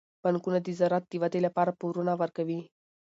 [0.23, 2.61] بانکونه د زراعت د ودې لپاره پورونه ورکوي.